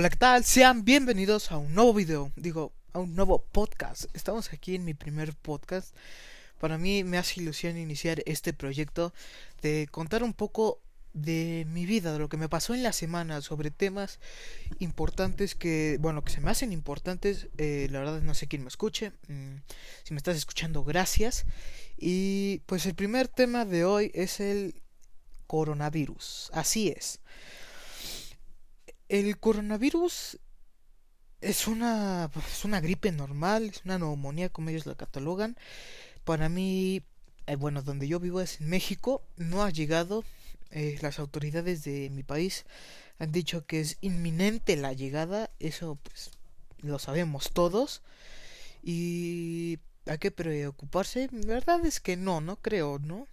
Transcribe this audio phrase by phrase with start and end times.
[0.00, 0.44] Hola, ¿qué tal?
[0.44, 4.04] Sean bienvenidos a un nuevo video, digo, a un nuevo podcast.
[4.14, 5.92] Estamos aquí en mi primer podcast.
[6.60, 9.12] Para mí me hace ilusión iniciar este proyecto
[9.60, 10.78] de contar un poco
[11.14, 14.20] de mi vida, de lo que me pasó en la semana, sobre temas
[14.78, 17.48] importantes que, bueno, que se me hacen importantes.
[17.58, 19.10] Eh, la verdad no sé quién me escuche.
[19.26, 19.56] Mm,
[20.04, 21.44] si me estás escuchando, gracias.
[21.96, 24.80] Y pues el primer tema de hoy es el
[25.48, 26.52] coronavirus.
[26.54, 27.18] Así es.
[29.08, 30.38] El coronavirus
[31.40, 35.56] es una, es una gripe normal, es una neumonía como ellos la catalogan.
[36.24, 37.02] Para mí,
[37.46, 40.24] eh, bueno, donde yo vivo es en México, no ha llegado.
[40.70, 42.66] Eh, las autoridades de mi país
[43.18, 46.30] han dicho que es inminente la llegada, eso pues
[46.82, 48.02] lo sabemos todos.
[48.82, 53.26] Y hay que preocuparse, la verdad es que no, no creo, ¿no?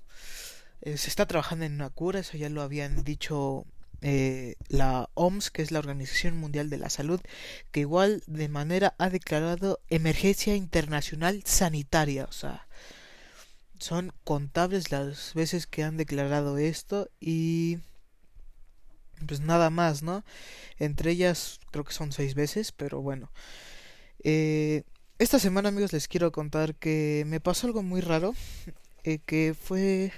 [0.81, 3.65] Eh, se está trabajando en una cura, eso ya lo habían dicho
[4.02, 7.20] eh, la OMS, que es la Organización Mundial de la Salud,
[7.71, 12.26] que igual de manera ha declarado emergencia internacional sanitaria.
[12.26, 12.68] O sea,
[13.79, 17.79] son contables las veces que han declarado esto y
[19.27, 20.23] pues nada más, ¿no?
[20.77, 23.32] Entre ellas creo que son seis veces, pero bueno.
[24.23, 24.84] Eh,
[25.20, 28.34] esta semana amigos les quiero contar que me pasó algo muy raro,
[29.04, 30.12] eh, que fue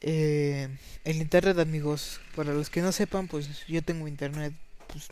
[0.00, 0.68] eh,
[1.04, 4.54] el internet, amigos, para los que no sepan, pues yo tengo internet
[4.88, 5.08] pues,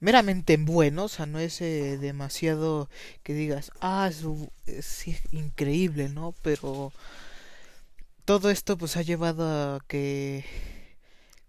[0.00, 2.88] meramente bueno, o sea, no es eh, demasiado
[3.22, 4.10] que digas, ah,
[4.66, 6.34] es, increíble, ¿no?
[6.42, 6.92] Pero
[8.24, 10.44] todo esto pues ha llevado a que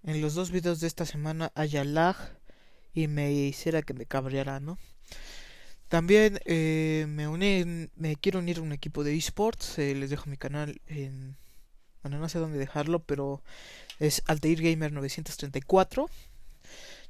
[0.03, 2.15] en los dos videos de esta semana haya lag
[2.93, 4.77] y me hiciera que me cabreara, ¿no?
[5.89, 10.37] También eh, me uní, me quiero unir a un equipo de esports, les dejo mi
[10.37, 11.37] canal en
[12.01, 13.41] bueno, no sé dónde dejarlo, pero
[13.99, 16.09] es Altair Gamer 934.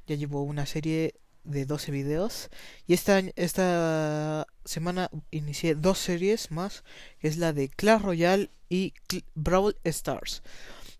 [0.06, 2.50] Ya llevo una serie de 12 videos.
[2.86, 6.84] Y esta, esta semana inicié dos series más,
[7.18, 8.94] que es la de Clash Royale y
[9.34, 10.42] Brawl Stars.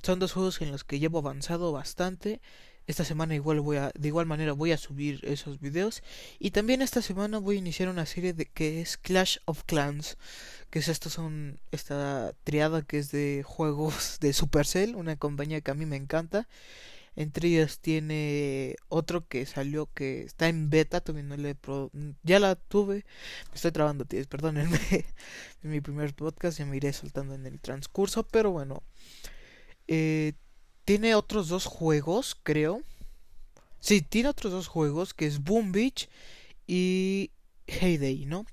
[0.02, 2.40] Son dos juegos en los que llevo avanzado bastante.
[2.86, 6.02] Esta semana igual voy a, de igual manera voy a subir esos videos.
[6.38, 10.18] Y también esta semana voy a iniciar una serie de que es Clash of Clans.
[10.70, 15.70] Que es esto son esta triada que es de juegos de Supercell, una compañía que
[15.70, 16.48] a mí me encanta.
[17.14, 21.56] Entre ellas tiene otro que salió que está en beta, todavía no le
[22.22, 23.04] ya la tuve.
[23.50, 24.78] Me estoy trabando, tío, perdónenme.
[25.62, 28.82] en mi primer podcast ya me iré soltando en el transcurso, pero bueno.
[29.88, 30.32] Eh,
[30.84, 32.82] tiene otros dos juegos, creo.
[33.80, 36.08] Sí, tiene otros dos juegos, que es Boom Beach
[36.66, 37.30] y
[37.66, 38.46] Heyday, ¿no?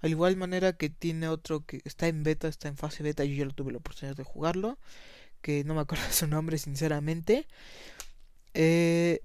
[0.00, 3.34] Al igual manera que tiene otro que está en beta, está en fase beta, yo
[3.34, 4.78] ya lo tuve la oportunidad de jugarlo,
[5.42, 7.46] que no me acuerdo su nombre sinceramente.
[8.54, 9.20] Eh,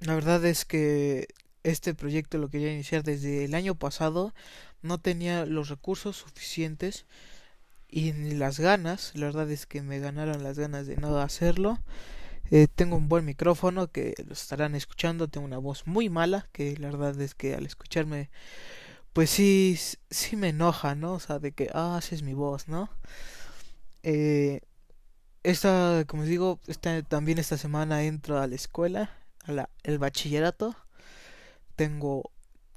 [0.00, 1.28] la verdad es que
[1.62, 4.34] este proyecto lo quería iniciar desde el año pasado,
[4.82, 7.04] no tenía los recursos suficientes
[7.90, 11.78] y las ganas, la verdad es que me ganaron las ganas de no hacerlo.
[12.50, 16.76] Eh, tengo un buen micrófono que lo estarán escuchando, tengo una voz muy mala que
[16.78, 18.30] la verdad es que al escucharme
[19.12, 19.78] pues sí,
[20.10, 21.14] sí me enoja, ¿no?
[21.14, 22.88] O sea, de que, ah, así es mi voz, ¿no?
[24.02, 24.60] Eh,
[25.42, 29.10] esta, como les digo, esta, también esta semana entro a la escuela,
[29.44, 30.76] a la, el bachillerato.
[31.76, 32.30] Tengo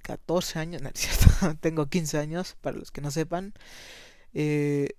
[0.03, 3.53] 14 años, no es cierto, tengo 15 años, para los que no sepan.
[4.33, 4.89] Eh,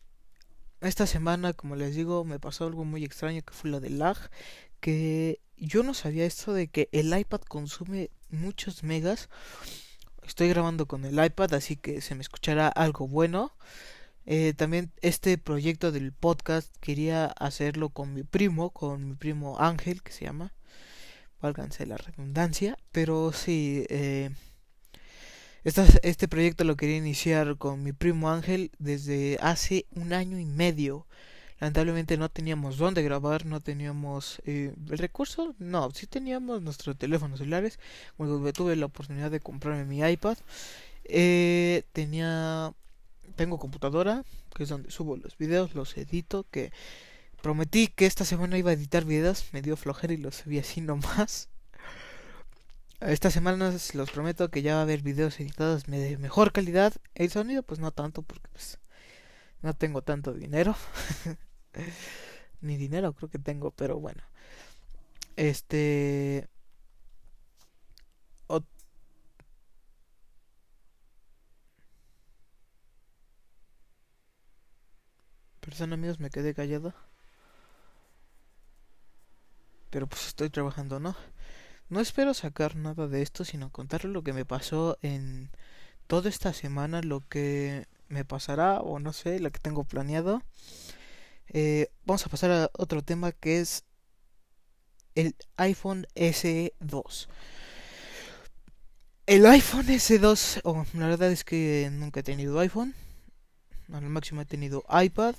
[0.88, 4.16] esta semana, como les digo, me pasó algo muy extraño que fue lo del lag,
[4.80, 9.28] que yo no sabía esto de que el iPad consume muchos megas.
[10.26, 13.52] Estoy grabando con el iPad, así que se me escuchará algo bueno.
[14.26, 20.02] Eh, también este proyecto del podcast quería hacerlo con mi primo, con mi primo Ángel,
[20.02, 20.52] que se llama.
[21.40, 22.76] Válganse la redundancia.
[22.92, 24.30] Pero sí, eh,
[25.64, 31.06] este proyecto lo quería iniciar con mi primo Ángel desde hace un año y medio.
[31.60, 37.38] Lamentablemente no teníamos dónde grabar, no teníamos eh, el recurso, no, sí teníamos nuestros teléfonos
[37.38, 37.78] celulares.
[38.16, 40.36] Cuando tuve la oportunidad de comprarme mi iPad,
[41.04, 42.74] eh, tenía,
[43.36, 44.24] tengo computadora,
[44.56, 46.72] que es donde subo los videos, los edito, que
[47.40, 50.80] prometí que esta semana iba a editar videos, me dio flojera y los subí así
[50.80, 51.51] nomás.
[53.06, 56.94] Esta semana los prometo que ya va a haber videos editados de mejor calidad.
[57.14, 58.78] El sonido pues no tanto porque pues
[59.62, 60.76] no tengo tanto dinero.
[62.60, 64.22] Ni dinero creo que tengo, pero bueno.
[65.36, 66.48] Este...
[75.60, 76.92] Perdón amigos, me quedé callado.
[79.90, 81.14] Pero pues estoy trabajando, ¿no?
[81.92, 85.50] No espero sacar nada de esto, sino contar lo que me pasó en
[86.06, 90.42] toda esta semana, lo que me pasará o no sé, lo que tengo planeado.
[91.48, 93.84] Eh, vamos a pasar a otro tema que es
[95.14, 97.28] el iPhone SE 2.
[99.26, 102.94] El iPhone S2, oh, la verdad es que nunca he tenido iPhone.
[103.92, 105.34] Al máximo he tenido iPad.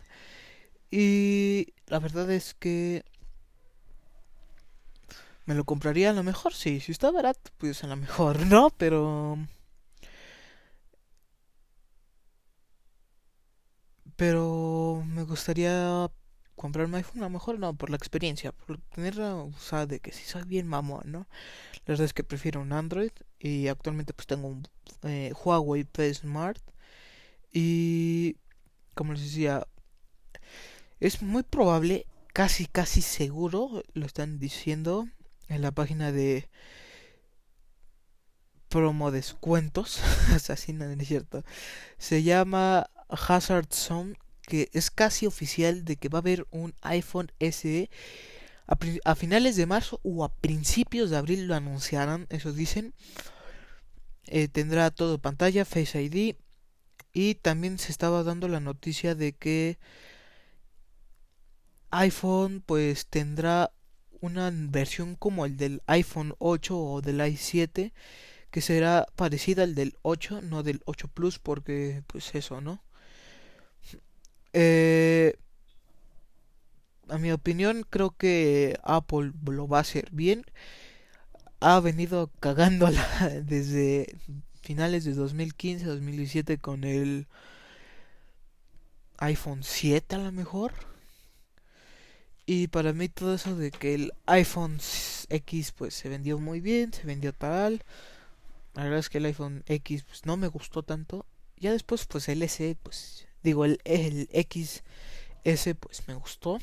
[0.91, 3.03] Y la verdad es que
[5.45, 6.79] me lo compraría a lo mejor, sí.
[6.79, 9.37] Si está barato, pues a lo mejor no, pero...
[14.15, 16.09] Pero me gustaría
[16.55, 20.11] comprarme iPhone, a lo mejor no, por la experiencia, por tener o sea, de que
[20.11, 21.27] si soy bien mamón, ¿no?
[21.85, 24.67] La verdad es que prefiero un Android y actualmente pues tengo un
[25.03, 26.61] eh, Huawei P Smart
[27.51, 28.37] y
[28.95, 29.67] como les decía,
[30.99, 35.07] es muy probable, casi casi seguro, lo están diciendo
[35.47, 36.49] en la página de
[38.69, 40.01] promo descuentos,
[40.49, 41.43] así no es cierto,
[41.97, 47.31] se llama Hazard Zone que es casi oficial de que va a haber un iPhone
[47.39, 47.89] SE
[48.67, 52.93] a, finales de marzo o a principios de abril lo anunciarán, eso dicen.
[54.27, 56.35] Eh, tendrá todo pantalla, Face ID
[57.11, 59.77] y también se estaba dando la noticia de que
[61.91, 63.71] iPhone pues tendrá
[64.23, 67.91] una versión como el del iPhone 8 o del i7
[68.51, 72.81] que será parecida al del 8, no del 8 Plus porque pues eso, ¿no?
[74.53, 75.35] Eh,
[77.09, 80.45] a mi opinión, creo que Apple lo va a hacer bien.
[81.59, 83.05] Ha venido cagándola
[83.43, 84.15] desde
[84.61, 87.27] finales de 2015-2017 con el
[89.17, 90.92] iPhone 7 a lo mejor.
[92.45, 94.79] Y para mí todo eso de que el iPhone
[95.29, 97.83] X pues se vendió muy bien, se vendió tal.
[98.73, 101.25] La verdad es que el iPhone X pues no me gustó tanto.
[101.57, 106.59] Ya después pues el S pues Digo, el, el XS pues me gustó.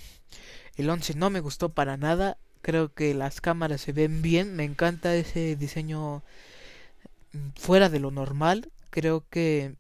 [0.77, 2.39] El 11 no me gustó para nada.
[2.63, 4.57] Creo que las cámaras se ven bien.
[4.57, 6.23] Me encanta ese diseño
[7.33, 8.71] mm, fuera de lo normal.
[8.89, 9.75] Creo que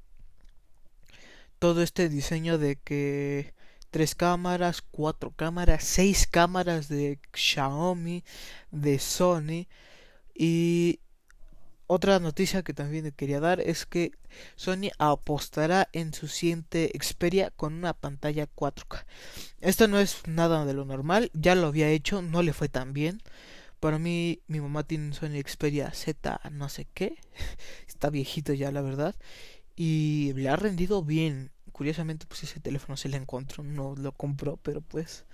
[1.58, 3.54] todo este diseño de que
[3.90, 8.24] tres cámaras, cuatro cámaras, seis cámaras de Xiaomi,
[8.70, 9.66] de Sony
[10.34, 11.00] y
[11.92, 14.12] otra noticia que también quería dar es que
[14.54, 19.04] Sony apostará en su siguiente Xperia con una pantalla 4K.
[19.60, 22.92] Esto no es nada de lo normal, ya lo había hecho, no le fue tan
[22.92, 23.20] bien.
[23.80, 27.16] Para mí, mi mamá tiene un Sony Xperia Z, no sé qué,
[27.88, 29.16] está viejito ya, la verdad,
[29.74, 31.50] y le ha rendido bien.
[31.80, 35.24] Curiosamente, pues ese teléfono se le encontró, no lo compró, pero pues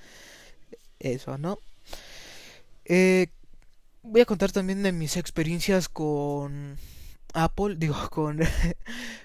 [1.00, 1.58] eso, ¿no?
[2.84, 3.30] Eh,
[4.04, 6.76] voy a contar también de mis experiencias con
[7.34, 8.38] Apple, digo, con,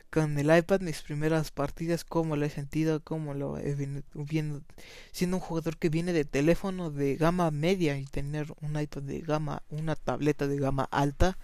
[0.09, 3.75] con el iPad, mis primeras partidas, cómo lo he sentido, cómo lo he
[4.15, 4.63] viendo,
[5.11, 9.19] siendo un jugador que viene de teléfono de gama media y tener un iPad de
[9.19, 11.37] gama, una tableta de gama alta,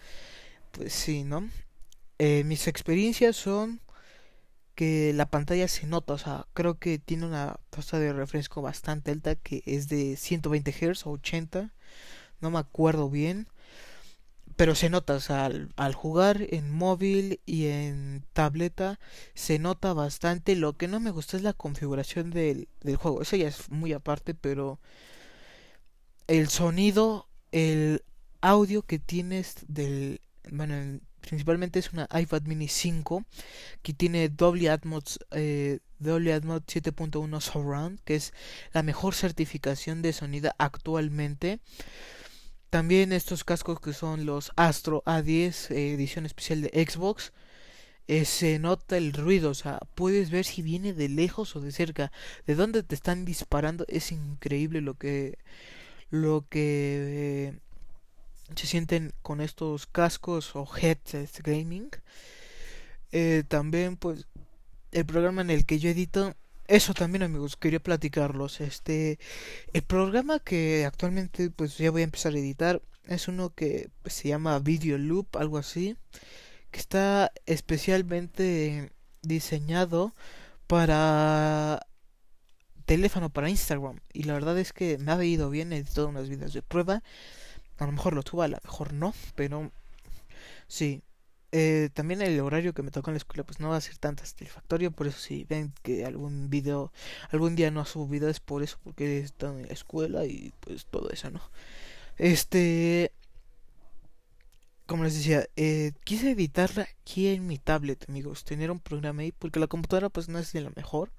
[0.71, 1.47] pues sí, ¿no?
[2.17, 3.79] Eh, mis experiencias son
[4.77, 9.11] que la pantalla se nota, o sea, creo que tiene una tasa de refresco bastante
[9.11, 11.73] alta que es de 120 Hz o 80
[12.41, 13.47] no me acuerdo bien,
[14.55, 18.99] pero se nota, o sea, al, jugar en móvil y en tableta
[19.33, 20.55] se nota bastante.
[20.55, 23.93] Lo que no me gusta es la configuración del, del juego, eso ya es muy
[23.93, 24.79] aparte, pero
[26.27, 28.03] el sonido, el
[28.41, 33.25] audio que tienes del, bueno, principalmente es una iPad mini 5
[33.81, 38.33] que tiene Dolby Atmos eh, Atmos 7.1 Surround que es
[38.73, 41.59] la mejor certificación de sonido actualmente
[42.69, 47.31] también estos cascos que son los Astro A10 eh, edición especial de Xbox.
[48.07, 51.71] Eh, se nota el ruido, o sea, puedes ver si viene de lejos o de
[51.71, 52.11] cerca,
[52.45, 55.37] de dónde te están disparando, es increíble lo que
[56.09, 57.59] lo que
[58.55, 61.89] se sienten con estos cascos o headsets gaming.
[63.47, 64.27] también pues
[64.91, 66.35] el programa en el que yo edito
[66.67, 68.61] eso también amigos quería platicarlos.
[68.61, 69.19] Este
[69.73, 74.29] el programa que actualmente pues ya voy a empezar a editar es uno que se
[74.29, 75.95] llama Video Loop algo así
[76.71, 80.13] que está especialmente diseñado
[80.67, 81.87] para
[82.85, 83.99] teléfono para Instagram.
[84.13, 87.03] Y la verdad es que me ha ido bien he editado unas videos de prueba
[87.77, 89.71] a lo mejor lo tuve a lo mejor no pero
[90.67, 91.03] sí
[91.53, 93.97] eh, también el horario que me tocó en la escuela pues no va a ser
[93.97, 96.91] tan satisfactorio por eso si ven que algún video
[97.31, 100.85] algún día no ha subido es por eso porque estado en la escuela y pues
[100.85, 101.41] todo eso no
[102.17, 103.11] este
[104.87, 108.45] como les decía, eh, quise editarla aquí en mi tablet, amigos.
[108.45, 111.11] Tener un programa ahí, porque la computadora pues no es de la mejor,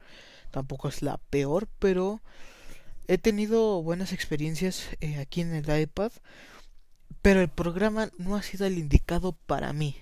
[0.51, 2.23] tampoco es la peor, pero
[3.09, 6.13] he tenido buenas experiencias eh, aquí en el iPad.
[7.23, 9.97] Pero el programa no ha sido el indicado para mí.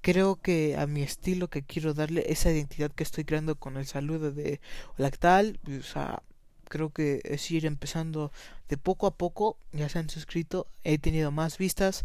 [0.00, 3.86] Creo que a mi estilo que quiero darle, esa identidad que estoy creando con el
[3.86, 4.60] saludo de
[4.96, 6.22] Lactal, o sea,
[6.68, 8.32] creo que es ir empezando
[8.68, 9.58] de poco a poco.
[9.72, 12.04] Ya se han suscrito, he tenido más vistas.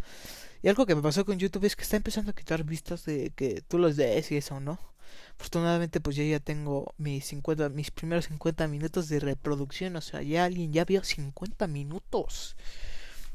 [0.63, 3.31] Y algo que me pasó con YouTube es que está empezando a quitar vistas de
[3.31, 4.90] que tú los des y eso, ¿no?
[5.35, 10.21] Afortunadamente pues yo ya tengo mis 50, mis primeros 50 minutos de reproducción, o sea,
[10.21, 12.55] ya alguien ya vio 50 minutos.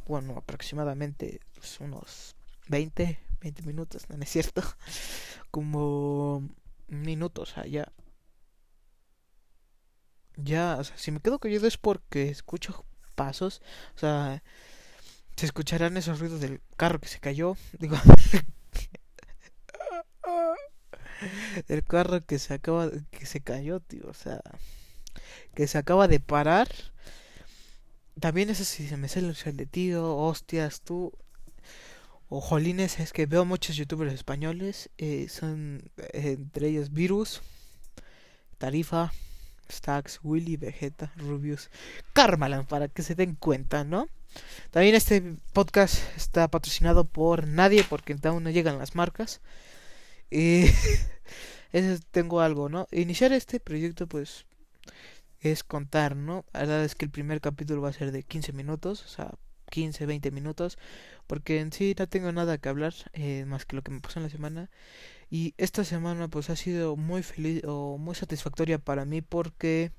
[0.06, 2.36] Bueno, aproximadamente pues, unos
[2.68, 4.62] 20, 20 minutos, ¿no, es cierto?
[5.50, 6.48] Como
[6.88, 7.92] minutos, ya
[10.36, 13.62] ya, o sea, si me quedo callado es porque escucho pasos,
[13.96, 14.42] o sea,
[15.36, 17.96] se escucharán esos ruidos del carro que se cayó, digo,
[21.68, 24.40] el carro que se acaba, que se cayó, tío, o sea,
[25.54, 26.68] que se acaba de parar.
[28.20, 31.12] También eso si se me sale el de tío, hostias, tú,
[32.28, 37.42] o jolines, es que veo muchos youtubers españoles, eh, son eh, entre ellos Virus,
[38.58, 39.12] Tarifa,
[39.70, 41.70] Stacks, Willy, Vegeta, Rubius,
[42.12, 44.08] Carmalan, para que se den cuenta, ¿no?
[44.70, 49.40] También este podcast está patrocinado por nadie porque aún no llegan las marcas.
[50.30, 50.66] Y
[51.72, 52.88] eso tengo algo, ¿no?
[52.92, 54.46] Iniciar este proyecto pues
[55.40, 56.44] es contar, ¿no?
[56.52, 59.34] La verdad es que el primer capítulo va a ser de 15 minutos, o sea,
[59.70, 60.78] 15, 20 minutos,
[61.26, 64.18] porque en sí no tengo nada que hablar eh, más que lo que me pasó
[64.18, 64.70] en la semana.
[65.30, 69.92] Y esta semana pues ha sido muy feliz o muy satisfactoria para mí porque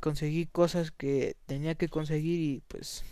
[0.00, 3.04] conseguí cosas que tenía que conseguir y pues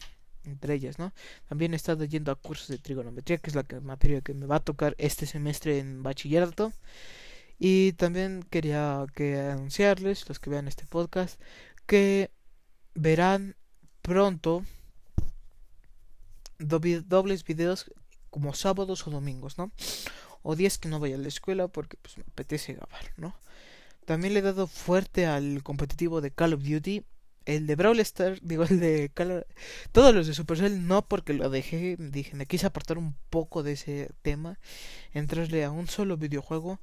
[0.51, 1.13] entre ellas, ¿no?
[1.49, 4.57] También he estado yendo a cursos de trigonometría, que es la materia que me va
[4.57, 6.73] a tocar este semestre en bachillerato.
[7.59, 11.41] Y también quería que anunciarles, los que vean este podcast,
[11.87, 12.31] que
[12.95, 13.57] verán
[14.03, 14.65] pronto
[16.59, 17.91] dobles videos
[18.31, 19.73] como sábados o domingos, ¿no?
[20.43, 23.35] O días que no vaya a la escuela porque pues me apetece grabar, ¿no?
[24.05, 27.05] También le he dado fuerte al competitivo de Call of Duty.
[27.49, 29.11] El de Brawl Stars, digo, el de.
[29.93, 33.73] Todos los de Supercell no porque lo dejé, dije, me quise apartar un poco de
[33.73, 34.59] ese tema,
[35.15, 36.79] entrarle a un solo videojuego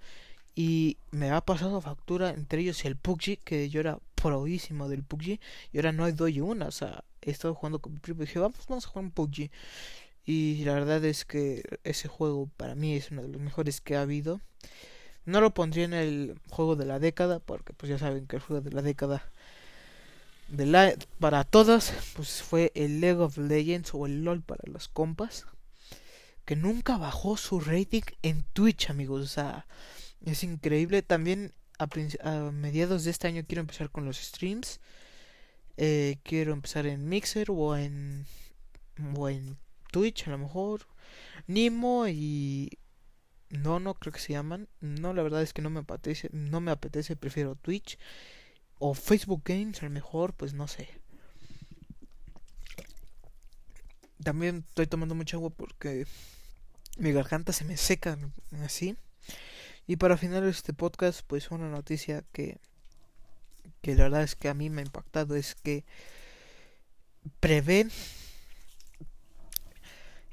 [0.56, 5.40] y me ha pasado factura entre ellos el PUBG, que yo era proísimo del PUBG
[5.72, 8.40] y ahora no doy una, o sea, he estado jugando con mi primo y dije,
[8.40, 9.52] vamos, vamos a jugar un PUBG.
[10.26, 13.98] Y la verdad es que ese juego para mí es uno de los mejores que
[13.98, 14.42] ha habido.
[15.26, 18.42] No lo pondría en el juego de la década, porque pues ya saben que el
[18.42, 19.32] juego de la década
[20.48, 24.88] de la, para todos pues fue el League of Legends o el LOL para los
[24.88, 25.46] compas.
[26.46, 29.24] Que nunca bajó su rating en Twitch, amigos.
[29.24, 29.66] O sea,
[30.24, 31.02] es increíble.
[31.02, 31.88] También a,
[32.24, 34.80] a mediados de este año quiero empezar con los streams.
[35.78, 38.26] Eh, quiero empezar en Mixer o en,
[39.16, 39.58] o en
[39.92, 40.88] Twitch a lo mejor.
[41.48, 42.78] Nimo y
[43.50, 44.68] no, no creo que se llaman.
[44.82, 47.98] No, la verdad es que no me apetece, no me apetece, prefiero Twitch
[48.80, 50.90] o Facebook Games, a lo mejor, pues no sé.
[54.24, 56.08] También estoy tomando mucha agua porque
[56.98, 58.18] mi garganta se me seca
[58.64, 58.98] así.
[59.88, 62.60] Y para finalizar este podcast, pues una noticia que
[63.86, 65.86] que la verdad es que a mí me ha impactado es que
[67.40, 67.92] prevén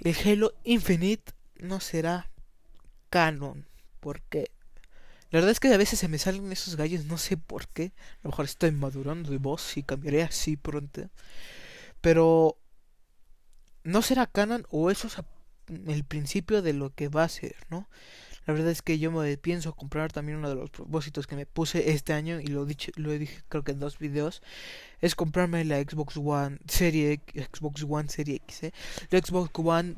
[0.01, 2.31] el Halo Infinite no será
[3.11, 3.67] canon.
[4.01, 4.51] Porque
[5.33, 7.93] la verdad es que a veces se me salen esos gallos, no sé por qué.
[8.17, 11.09] A lo mejor estoy madurando de voz y cambiaré así pronto.
[12.03, 12.59] Pero
[13.83, 15.17] no será canon o eso es
[15.69, 17.89] el principio de lo que va a ser, ¿no?
[18.45, 21.47] La verdad es que yo me pienso comprar también uno de los propósitos que me
[21.47, 24.43] puse este año y lo, dicho, lo dicho creo que en dos videos.
[25.01, 28.73] Es comprarme la Xbox One Serie Xbox One Serie X, ¿eh?
[29.09, 29.95] La Xbox One...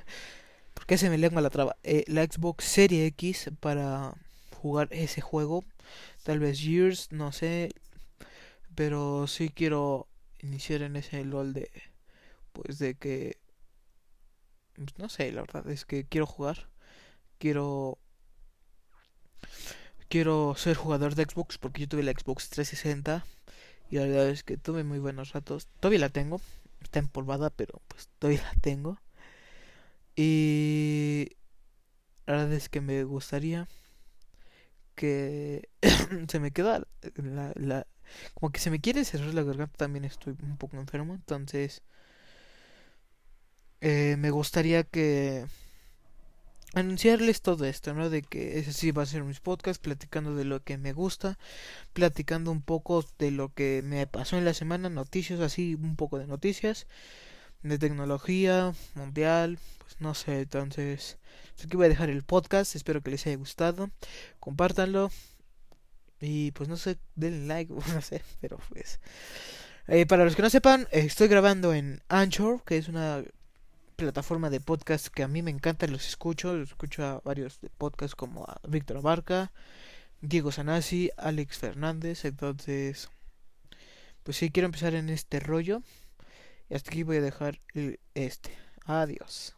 [0.74, 1.76] ¿Por qué se me lengua la traba?
[1.84, 4.14] Eh, la Xbox Serie X para
[4.58, 5.64] jugar ese juego.
[6.24, 7.70] Tal vez Years, no sé.
[8.74, 10.08] Pero sí quiero
[10.40, 11.70] iniciar en ese LOL de...
[12.52, 13.38] Pues de que...
[14.96, 16.68] No sé, la verdad es que quiero jugar
[17.38, 17.98] quiero
[20.08, 23.24] quiero ser jugador de Xbox porque yo tuve la Xbox 360
[23.90, 25.66] y la verdad es que tuve muy buenos ratos.
[25.80, 26.40] Todavía la tengo,
[26.82, 28.98] está empolvada, pero pues todavía la tengo.
[30.14, 31.36] Y
[32.26, 33.68] la verdad es que me gustaría
[34.98, 35.68] que
[36.28, 37.86] se me queda la, la,
[38.34, 41.82] como que se me quiere cerrar la garganta, también estoy un poco enfermo, entonces
[43.80, 45.46] eh, me gustaría que
[46.74, 48.10] anunciarles todo esto, ¿no?
[48.10, 51.38] De que ese sí va a ser mis podcasts, platicando de lo que me gusta,
[51.92, 56.18] platicando un poco de lo que me pasó en la semana, noticias, así un poco
[56.18, 56.86] de noticias,
[57.62, 61.18] de tecnología, mundial, pues no sé, entonces,
[61.64, 63.90] aquí voy a dejar el podcast, espero que les haya gustado,
[64.40, 65.10] compártanlo
[66.20, 69.00] y pues no sé, denle like, no sé, pero pues...
[69.90, 73.24] Eh, para los que no sepan, estoy grabando en Anchor, que es una
[73.96, 78.14] plataforma de podcast que a mí me encanta, los escucho, los escucho a varios podcasts
[78.14, 79.50] como a Víctor Abarca,
[80.20, 83.08] Diego Sanasi, Alex Fernández, entonces
[84.24, 85.82] pues sí quiero empezar en este rollo
[86.68, 88.50] y hasta aquí voy a dejar el este.
[88.84, 89.56] Adiós.